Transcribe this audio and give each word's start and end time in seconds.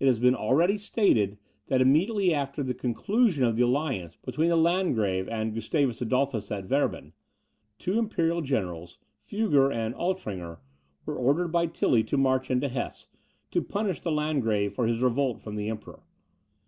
It 0.00 0.06
has 0.08 0.18
been 0.18 0.34
already 0.34 0.76
stated 0.76 1.38
that 1.68 1.80
immediately 1.80 2.34
after 2.34 2.60
the 2.60 2.74
conclusion 2.74 3.44
of 3.44 3.54
the 3.54 3.62
alliance 3.62 4.16
between 4.16 4.48
the 4.48 4.56
Landgrave 4.56 5.28
and 5.28 5.54
Gustavus 5.54 6.02
Adolphus 6.02 6.50
at 6.50 6.66
Werben, 6.66 7.12
two 7.78 7.96
imperial 7.96 8.42
generals, 8.42 8.98
Fugger 9.24 9.70
and 9.72 9.94
Altringer, 9.94 10.58
were 11.06 11.16
ordered 11.16 11.52
by 11.52 11.66
Tilly 11.66 12.02
to 12.02 12.16
march 12.16 12.50
into 12.50 12.66
Hesse, 12.68 13.10
to 13.52 13.62
punish 13.62 14.00
the 14.00 14.10
Landgrave 14.10 14.74
for 14.74 14.88
his 14.88 14.98
revolt 14.98 15.40
from 15.40 15.54
the 15.54 15.68
Emperor. 15.68 16.02